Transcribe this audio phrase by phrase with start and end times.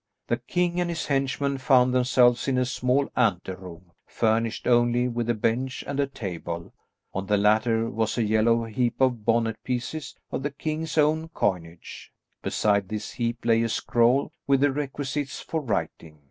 [0.29, 5.29] The king and his henchman found themselves in a small ante room, furnished only with
[5.29, 6.73] a bench and a table;
[7.13, 12.11] on the latter was a yellow heap of bonnet pieces of the king's own coinage.
[12.41, 16.19] Beside this heap lay a scroll with the requisites for writing.